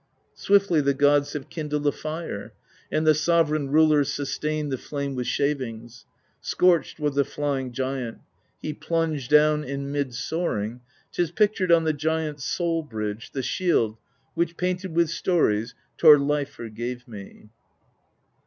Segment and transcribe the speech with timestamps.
[0.33, 2.53] Swiftly the gods have kindled A fire;
[2.91, 6.07] and the sovereign rulers Sustained the flame with shavings:
[6.41, 8.17] Scorched was the flying giant,—
[8.63, 13.95] He plunged down in mid soaring: 'Tis pictured on the giant's Sole bridge, the shield
[14.33, 17.49] which, painted With stories, Thorleifr gave me.